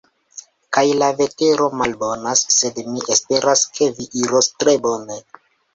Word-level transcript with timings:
Kaj 0.77 0.83
la 1.03 1.09
vetero 1.19 1.67
malbonas, 1.81 2.43
sed 2.57 2.83
mi 2.89 3.07
esperas 3.17 3.69
ke 3.77 3.95
vi 4.01 4.13
iros 4.25 4.55
tre 4.57 4.79
bone. 4.89 5.25